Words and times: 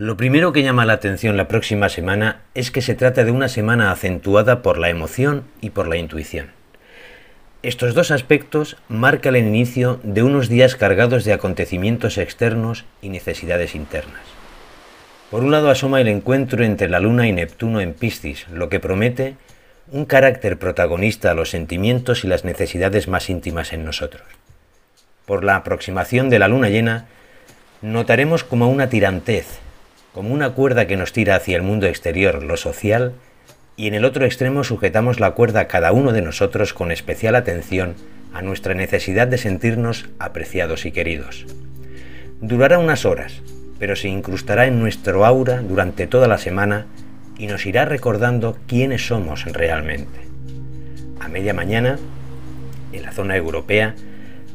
Lo 0.00 0.16
primero 0.16 0.54
que 0.54 0.62
llama 0.62 0.86
la 0.86 0.94
atención 0.94 1.36
la 1.36 1.46
próxima 1.46 1.90
semana 1.90 2.40
es 2.54 2.70
que 2.70 2.80
se 2.80 2.94
trata 2.94 3.22
de 3.22 3.32
una 3.32 3.48
semana 3.48 3.92
acentuada 3.92 4.62
por 4.62 4.78
la 4.78 4.88
emoción 4.88 5.44
y 5.60 5.68
por 5.68 5.88
la 5.88 5.98
intuición. 5.98 6.52
Estos 7.62 7.92
dos 7.92 8.10
aspectos 8.10 8.78
marcan 8.88 9.36
el 9.36 9.46
inicio 9.46 10.00
de 10.02 10.22
unos 10.22 10.48
días 10.48 10.74
cargados 10.74 11.26
de 11.26 11.34
acontecimientos 11.34 12.16
externos 12.16 12.86
y 13.02 13.10
necesidades 13.10 13.74
internas. 13.74 14.22
Por 15.30 15.44
un 15.44 15.50
lado 15.50 15.68
asoma 15.68 16.00
el 16.00 16.08
encuentro 16.08 16.64
entre 16.64 16.88
la 16.88 17.00
Luna 17.00 17.28
y 17.28 17.32
Neptuno 17.32 17.82
en 17.82 17.92
Piscis, 17.92 18.48
lo 18.48 18.70
que 18.70 18.80
promete 18.80 19.36
un 19.92 20.06
carácter 20.06 20.58
protagonista 20.58 21.30
a 21.30 21.34
los 21.34 21.50
sentimientos 21.50 22.24
y 22.24 22.26
las 22.26 22.46
necesidades 22.46 23.06
más 23.06 23.28
íntimas 23.28 23.74
en 23.74 23.84
nosotros. 23.84 24.24
Por 25.26 25.44
la 25.44 25.56
aproximación 25.56 26.30
de 26.30 26.38
la 26.38 26.48
Luna 26.48 26.70
llena, 26.70 27.04
notaremos 27.82 28.44
como 28.44 28.70
una 28.70 28.88
tirantez, 28.88 29.60
como 30.12 30.34
una 30.34 30.50
cuerda 30.50 30.86
que 30.86 30.96
nos 30.96 31.12
tira 31.12 31.36
hacia 31.36 31.56
el 31.56 31.62
mundo 31.62 31.86
exterior, 31.86 32.42
lo 32.42 32.56
social, 32.56 33.14
y 33.76 33.86
en 33.86 33.94
el 33.94 34.04
otro 34.04 34.24
extremo 34.24 34.64
sujetamos 34.64 35.20
la 35.20 35.30
cuerda 35.32 35.68
cada 35.68 35.92
uno 35.92 36.12
de 36.12 36.22
nosotros 36.22 36.74
con 36.74 36.90
especial 36.90 37.34
atención 37.34 37.94
a 38.32 38.42
nuestra 38.42 38.74
necesidad 38.74 39.26
de 39.28 39.38
sentirnos 39.38 40.08
apreciados 40.18 40.84
y 40.86 40.92
queridos. 40.92 41.46
Durará 42.40 42.78
unas 42.78 43.04
horas, 43.04 43.42
pero 43.78 43.96
se 43.96 44.08
incrustará 44.08 44.66
en 44.66 44.78
nuestro 44.80 45.24
aura 45.24 45.62
durante 45.62 46.06
toda 46.06 46.28
la 46.28 46.38
semana 46.38 46.86
y 47.38 47.46
nos 47.46 47.64
irá 47.64 47.86
recordando 47.86 48.58
quiénes 48.66 49.06
somos 49.06 49.44
realmente. 49.46 50.20
A 51.18 51.28
media 51.28 51.54
mañana, 51.54 51.98
en 52.92 53.02
la 53.02 53.12
zona 53.12 53.36
europea, 53.36 53.94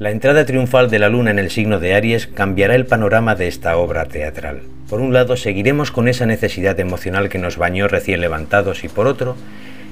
la 0.00 0.10
entrada 0.10 0.46
triunfal 0.46 0.88
de 0.88 0.98
la 0.98 1.10
luna 1.10 1.30
en 1.30 1.38
el 1.38 1.50
signo 1.50 1.78
de 1.78 1.92
Aries 1.92 2.26
cambiará 2.26 2.74
el 2.74 2.86
panorama 2.86 3.34
de 3.34 3.48
esta 3.48 3.76
obra 3.76 4.06
teatral. 4.06 4.62
Por 4.88 5.02
un 5.02 5.12
lado, 5.12 5.36
seguiremos 5.36 5.90
con 5.90 6.08
esa 6.08 6.24
necesidad 6.24 6.80
emocional 6.80 7.28
que 7.28 7.36
nos 7.36 7.58
bañó 7.58 7.86
recién 7.86 8.22
levantados 8.22 8.82
y 8.82 8.88
por 8.88 9.06
otro, 9.06 9.36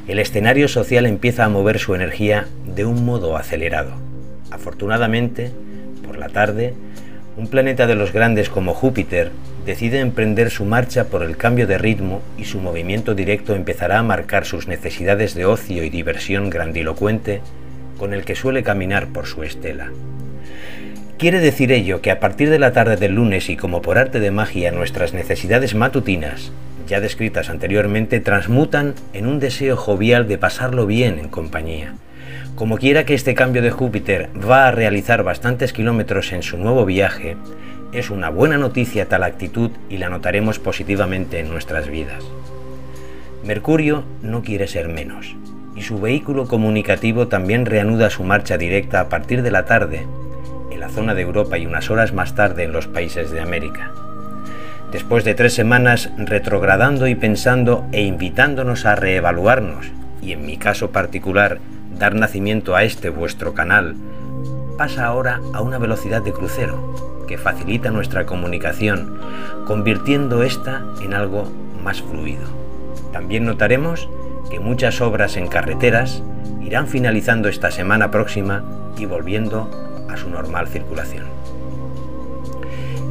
el 0.07 0.19
escenario 0.19 0.67
social 0.67 1.05
empieza 1.05 1.45
a 1.45 1.51
mover 1.51 1.79
su 1.79 1.95
energía 1.95 2.47
de 2.75 2.87
un 2.87 3.05
modo 3.05 3.37
acelerado. 3.37 3.93
Afortunadamente, 4.51 5.51
por 6.07 6.17
la 6.17 6.31
tarde, 6.31 6.73
un 7.37 7.49
planeta 7.49 7.87
de 7.87 7.95
los 7.95 8.11
grandes 8.11 8.49
como 8.49 8.73
Júpiter 8.73 9.31
decide 9.67 10.01
emprender 10.01 10.49
su 10.49 10.65
marcha 10.65 11.09
por 11.09 11.23
el 11.23 11.37
cambio 11.37 11.67
de 11.67 11.77
ritmo 11.77 12.23
y 12.39 12.47
su 12.47 12.61
movimiento 12.61 13.15
directo 13.15 13.55
empezará 13.55 13.99
a 13.99 14.03
marcar 14.03 14.47
sus 14.47 14.69
necesidades 14.69 15.35
de 15.35 15.45
ocio 15.45 15.85
y 15.85 15.91
diversión 15.91 16.49
grandilocuente 16.49 17.43
con 17.99 18.15
el 18.15 18.25
que 18.25 18.35
suele 18.35 18.63
caminar 18.63 19.09
por 19.09 19.27
su 19.27 19.43
estela. 19.43 19.91
Quiere 21.19 21.41
decir 21.41 21.73
ello 21.73 22.01
que 22.01 22.11
a 22.11 22.21
partir 22.21 22.49
de 22.49 22.59
la 22.59 22.73
tarde 22.73 22.97
del 22.97 23.17
lunes 23.17 23.51
y 23.51 23.57
como 23.57 23.83
por 23.83 23.99
arte 23.99 24.21
de 24.21 24.31
magia 24.31 24.71
nuestras 24.71 25.13
necesidades 25.13 25.75
matutinas, 25.75 26.53
ya 26.87 27.01
descritas 27.01 27.51
anteriormente, 27.51 28.21
transmutan 28.21 28.95
en 29.13 29.27
un 29.27 29.41
deseo 29.41 29.77
jovial 29.77 30.27
de 30.29 30.39
pasarlo 30.39 30.87
bien 30.87 31.19
en 31.19 31.29
compañía 31.29 31.95
como 32.59 32.77
quiera 32.77 33.05
que 33.05 33.15
este 33.15 33.35
cambio 33.35 33.63
de 33.63 33.71
Júpiter 33.71 34.31
va 34.37 34.67
a 34.67 34.73
realizar 34.73 35.23
bastantes 35.23 35.73
kilómetros 35.73 36.33
en 36.33 36.43
su 36.43 36.59
nuevo 36.59 36.85
viaje, 36.85 37.37
es 37.93 38.11
una 38.11 38.31
buena 38.31 38.59
noticia 38.59 39.07
tal 39.07 39.23
actitud 39.23 39.71
y 39.89 39.99
la 39.99 40.09
notaremos 40.09 40.59
positivamente 40.59 41.39
en 41.39 41.51
nuestras 41.51 41.89
vidas. 41.89 42.25
Mercurio 43.45 44.03
no 44.23 44.43
quiere 44.43 44.67
ser 44.67 44.89
menos, 44.89 45.37
y 45.79 45.83
su 45.83 46.01
vehículo 46.01 46.49
comunicativo 46.49 47.29
también 47.29 47.65
reanuda 47.65 48.11
su 48.11 48.25
marcha 48.25 48.59
directa 48.59 48.99
a 48.99 49.09
partir 49.09 49.43
de 49.43 49.53
la 49.53 49.65
tarde, 49.65 50.09
en 50.73 50.81
la 50.81 50.89
zona 50.89 51.15
de 51.15 51.23
Europa 51.23 51.57
y 51.57 51.67
unas 51.67 51.89
horas 51.89 52.13
más 52.13 52.35
tarde 52.35 52.65
en 52.65 52.73
los 52.73 52.89
países 52.89 53.31
de 53.31 53.41
América. 53.41 53.93
Después 54.91 55.23
de 55.23 55.35
tres 55.35 55.55
semanas 55.55 56.11
retrogradando 56.19 57.07
y 57.07 57.15
pensando 57.15 57.87
e 57.93 58.03
invitándonos 58.03 58.87
a 58.87 58.97
reevaluarnos, 58.97 59.87
y 60.21 60.33
en 60.33 60.45
mi 60.45 60.57
caso 60.57 60.91
particular, 60.91 61.59
dar 61.97 62.17
nacimiento 62.17 62.75
a 62.75 62.83
este 62.83 63.09
vuestro 63.09 63.55
canal, 63.55 63.95
pasa 64.77 65.07
ahora 65.07 65.41
a 65.53 65.63
una 65.63 65.79
velocidad 65.79 66.23
de 66.23 66.33
crucero 66.33 67.25
que 67.29 67.39
facilita 67.39 67.93
nuestra 67.93 68.27
comunicación, 68.27 69.21
convirtiendo 69.65 70.43
esta 70.43 70.83
en 71.01 71.15
algo 71.15 71.45
más 71.85 72.03
fluido. 72.03 72.49
También 73.13 73.45
notaremos 73.45 74.09
que 74.51 74.61
muchas 74.61 75.01
obras 75.01 75.37
en 75.37 75.49
carreteras 75.49 76.23
irán 76.63 76.87
finalizando 76.87 77.49
esta 77.49 77.71
semana 77.71 78.11
próxima 78.11 78.63
y 78.99 79.07
volviendo 79.07 79.71
a 80.09 80.17
su 80.17 80.29
normal 80.31 80.69
circulación. 80.69 81.25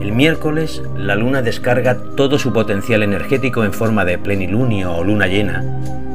El 0.01 0.11
miércoles 0.11 0.83
la 0.95 1.15
luna 1.15 1.41
descarga 1.41 1.97
todo 2.15 2.37
su 2.37 2.53
potencial 2.53 3.01
energético 3.01 3.63
en 3.63 3.73
forma 3.73 4.05
de 4.05 4.19
plenilunio 4.19 4.93
o 4.93 5.03
luna 5.03 5.27
llena 5.27 5.63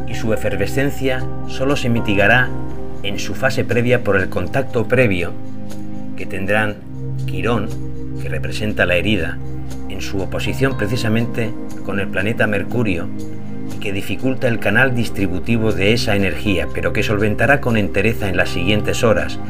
y 0.08 0.14
su 0.14 0.32
efervescencia 0.32 1.24
solo 1.48 1.74
se 1.74 1.88
mitigará 1.88 2.48
en 3.02 3.18
su 3.18 3.34
fase 3.34 3.64
previa 3.64 4.04
por 4.04 4.16
el 4.16 4.28
contacto 4.28 4.86
previo 4.86 5.32
que 6.16 6.26
tendrán 6.26 6.76
Quirón, 7.26 7.68
que 8.22 8.28
representa 8.28 8.86
la 8.86 8.94
herida, 8.94 9.38
en 9.88 10.00
su 10.00 10.20
oposición 10.20 10.76
precisamente 10.76 11.52
con 11.84 11.98
el 11.98 12.08
planeta 12.08 12.46
Mercurio 12.46 13.08
que 13.82 13.92
dificulta 13.92 14.46
el 14.46 14.60
canal 14.60 14.94
distributivo 14.94 15.72
de 15.72 15.92
esa 15.92 16.14
energía, 16.14 16.68
pero 16.72 16.92
que 16.92 17.02
solventará 17.02 17.60
con 17.60 17.76
entereza 17.76 18.28
en 18.28 18.36
las 18.36 18.50
siguientes 18.50 19.02
horas, 19.02 19.40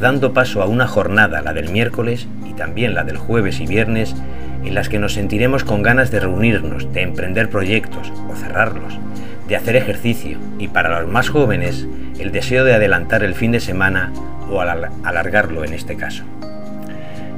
dando 0.00 0.34
paso 0.34 0.60
a 0.60 0.66
una 0.66 0.88
jornada, 0.88 1.42
la 1.42 1.52
del 1.52 1.70
miércoles 1.70 2.26
y 2.44 2.54
también 2.54 2.94
la 2.94 3.04
del 3.04 3.16
jueves 3.16 3.60
y 3.60 3.66
viernes, 3.66 4.16
en 4.64 4.74
las 4.74 4.88
que 4.88 4.98
nos 4.98 5.14
sentiremos 5.14 5.62
con 5.62 5.82
ganas 5.82 6.10
de 6.10 6.18
reunirnos, 6.18 6.92
de 6.92 7.02
emprender 7.02 7.48
proyectos 7.48 8.12
o 8.28 8.34
cerrarlos, 8.34 8.98
de 9.46 9.54
hacer 9.54 9.76
ejercicio 9.76 10.38
y 10.58 10.66
para 10.66 11.00
los 11.00 11.10
más 11.10 11.28
jóvenes 11.28 11.86
el 12.18 12.32
deseo 12.32 12.64
de 12.64 12.74
adelantar 12.74 13.22
el 13.22 13.36
fin 13.36 13.52
de 13.52 13.60
semana 13.60 14.12
o 14.50 14.60
alargarlo 14.60 15.64
en 15.64 15.72
este 15.72 15.96
caso. 15.96 16.24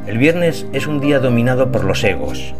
El 0.06 0.16
viernes 0.16 0.66
es 0.72 0.86
un 0.86 1.00
día 1.00 1.18
dominado 1.18 1.70
por 1.70 1.84
los 1.84 2.02
egos 2.02 2.54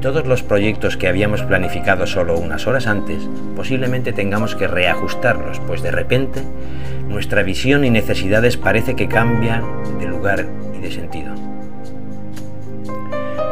todos 0.00 0.26
los 0.26 0.42
proyectos 0.42 0.96
que 0.96 1.08
habíamos 1.08 1.42
planificado 1.42 2.06
solo 2.06 2.38
unas 2.38 2.66
horas 2.66 2.86
antes 2.86 3.28
posiblemente 3.56 4.12
tengamos 4.12 4.54
que 4.54 4.68
reajustarlos, 4.68 5.60
pues 5.60 5.82
de 5.82 5.90
repente 5.90 6.42
nuestra 7.08 7.42
visión 7.42 7.84
y 7.84 7.90
necesidades 7.90 8.56
parece 8.56 8.94
que 8.94 9.08
cambian 9.08 9.62
de 9.98 10.06
lugar 10.06 10.46
y 10.76 10.80
de 10.80 10.90
sentido. 10.92 11.34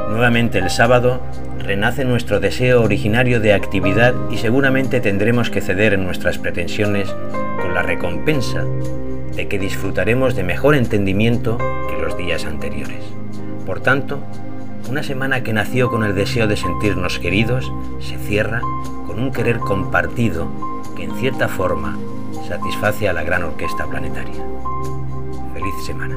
Nuevamente 0.08 0.58
el 0.58 0.70
sábado 0.70 1.20
renace 1.58 2.04
nuestro 2.04 2.38
deseo 2.38 2.82
originario 2.82 3.40
de 3.40 3.52
actividad 3.52 4.14
y 4.30 4.38
seguramente 4.38 5.00
tendremos 5.00 5.50
que 5.50 5.60
ceder 5.60 5.94
en 5.94 6.04
nuestras 6.04 6.38
pretensiones 6.38 7.14
con 7.60 7.74
la 7.74 7.82
recompensa 7.82 8.64
de 9.34 9.48
que 9.48 9.58
disfrutaremos 9.58 10.36
de 10.36 10.44
mejor 10.44 10.74
entendimiento 10.74 11.58
que 11.88 12.02
los 12.02 12.16
días 12.16 12.46
anteriores. 12.46 13.04
Por 13.66 13.80
tanto, 13.80 14.20
una 14.88 15.02
semana 15.02 15.42
que 15.42 15.52
nació 15.52 15.91
con 15.91 16.04
el 16.04 16.14
deseo 16.14 16.47
de 16.47 16.56
sentirnos 16.56 17.19
queridos 17.19 17.72
se 18.00 18.19
cierra 18.19 18.60
con 19.06 19.19
un 19.19 19.32
querer 19.32 19.58
compartido 19.58 20.48
que 20.97 21.04
en 21.04 21.16
cierta 21.16 21.48
forma 21.48 21.98
satisface 22.48 23.08
a 23.08 23.12
la 23.12 23.24
gran 23.24 23.42
orquesta 23.42 23.86
planetaria. 23.86 24.44
Feliz 25.52 25.74
semana. 25.84 26.16